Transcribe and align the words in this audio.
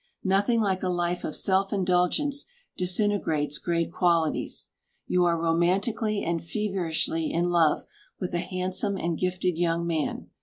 Nothing 0.23 0.61
like 0.61 0.81
a 0.81 0.89
life 0.89 1.23
of 1.23 1.35
self 1.35 1.71
indulgence 1.71 2.47
disintegrates 2.75 3.59
great 3.59 3.91
qualities. 3.91 4.69
You 5.05 5.25
are 5.25 5.39
romantically 5.39 6.23
and 6.23 6.43
feverishly 6.43 7.29
in 7.31 7.51
love 7.51 7.83
with 8.19 8.33
a 8.33 8.39
handsome 8.39 8.97
and 8.97 9.15
gifted 9.15 9.59
young 9.59 9.85
man. 9.85 10.31